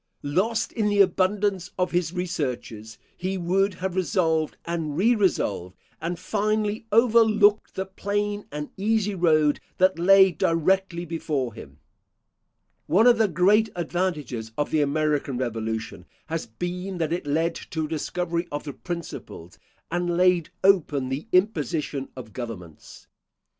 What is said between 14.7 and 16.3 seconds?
the American Revolution